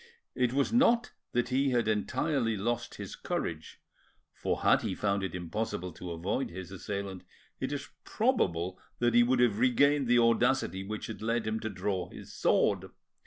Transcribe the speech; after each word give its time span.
It 0.33 0.51
was 0.51 0.73
not 0.73 1.11
that 1.31 1.49
he 1.49 1.69
had 1.69 1.87
entirely 1.87 2.57
lost 2.57 2.95
his 2.95 3.15
courage, 3.15 3.79
for 4.33 4.61
had 4.63 4.81
he 4.81 4.95
found 4.95 5.21
it 5.21 5.35
impossible 5.35 5.91
to 5.91 6.09
avoid 6.09 6.49
his 6.49 6.71
assailant 6.71 7.23
it 7.59 7.71
is 7.71 7.87
probable 8.03 8.79
that 8.97 9.13
he 9.13 9.21
would 9.21 9.39
have 9.39 9.59
regained 9.59 10.07
the 10.07 10.17
audacity 10.17 10.83
which 10.83 11.05
had 11.05 11.21
led 11.21 11.45
him 11.45 11.59
to 11.59 11.69
draw 11.69 12.09
his 12.09 12.33
sword. 12.33 12.85